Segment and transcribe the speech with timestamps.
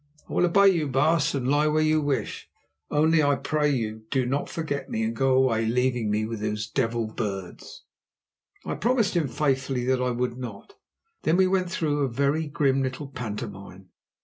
[0.27, 2.49] I will obey you, baas, and lie where you wish,
[2.89, 6.67] only, I pray you, do not forget me and go away, leaving me with those
[6.67, 7.83] devil birds."
[8.65, 10.73] I promised him faithfully that I would not.
[11.21, 13.89] Then we went through a very grim little pantomime.